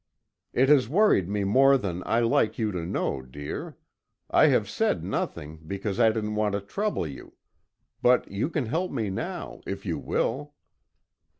It 0.51 0.67
has 0.69 0.89
worried 0.89 1.29
me 1.29 1.43
more 1.43 1.77
than 1.77 2.01
I 2.07 2.21
like 2.21 2.57
you 2.57 2.71
to 2.71 2.83
know, 2.87 3.21
dear. 3.21 3.77
I 4.31 4.47
have 4.47 4.67
said 4.67 5.03
nothing, 5.03 5.57
because 5.67 5.99
I 5.99 6.09
didn't 6.09 6.33
want 6.33 6.53
to 6.53 6.61
trouble 6.61 7.05
you. 7.05 7.33
But 8.01 8.27
you 8.31 8.49
can 8.49 8.65
help 8.65 8.89
me 8.91 9.11
now, 9.11 9.61
if 9.67 9.85
you 9.85 9.99
will." 9.99 10.55